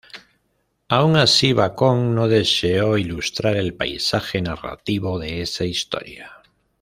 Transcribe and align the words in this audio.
Aun 0.89 1.15
así, 1.15 1.53
Bacon 1.53 2.15
no 2.15 2.27
deseo 2.27 2.97
ilustrar 2.97 3.55
el 3.55 3.75
pasaje 3.75 4.41
narrativo 4.41 5.19
de 5.19 5.43
esa 5.43 5.63
historia. 5.63 6.41